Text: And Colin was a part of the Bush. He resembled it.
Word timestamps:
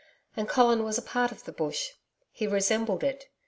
And 0.35 0.49
Colin 0.49 0.83
was 0.83 0.97
a 0.97 1.01
part 1.03 1.31
of 1.31 1.43
the 1.43 1.51
Bush. 1.51 1.89
He 2.31 2.47
resembled 2.47 3.03
it. 3.03 3.25